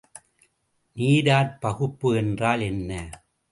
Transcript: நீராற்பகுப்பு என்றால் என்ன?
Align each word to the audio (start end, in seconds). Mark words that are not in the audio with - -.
நீராற்பகுப்பு 0.97 2.09
என்றால் 2.17 2.61
என்ன? 2.61 2.91